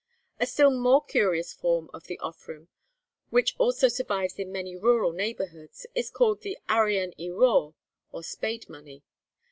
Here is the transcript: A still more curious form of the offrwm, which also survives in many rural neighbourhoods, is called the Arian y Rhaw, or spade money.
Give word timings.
A 0.39 0.47
still 0.47 0.71
more 0.71 1.05
curious 1.05 1.53
form 1.53 1.91
of 1.93 2.05
the 2.05 2.19
offrwm, 2.23 2.69
which 3.29 3.55
also 3.59 3.87
survives 3.87 4.39
in 4.39 4.51
many 4.51 4.75
rural 4.75 5.11
neighbourhoods, 5.11 5.85
is 5.93 6.09
called 6.09 6.41
the 6.41 6.57
Arian 6.67 7.13
y 7.19 7.25
Rhaw, 7.27 7.73
or 8.11 8.23
spade 8.23 8.67
money. 8.67 9.03